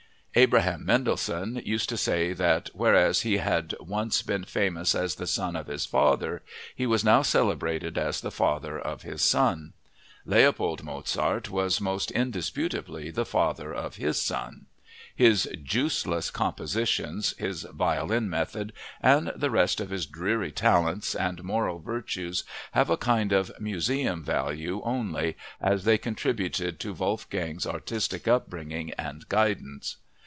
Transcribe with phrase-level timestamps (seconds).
[0.33, 5.57] Abraham Mendelssohn used to say that, whereas he had once been famous as the son
[5.57, 6.41] of his father,
[6.73, 9.73] he was now celebrated as the father of his son.
[10.25, 14.67] Leopold Mozart was most indisputably the father of his son.
[15.13, 18.71] His juiceless compositions, his violin method,
[19.03, 24.23] and the rest of his dreary talents and moral virtues have a kind of museum
[24.23, 29.97] value only as they contributed to Wolfgang's artistic upbringing and guidance.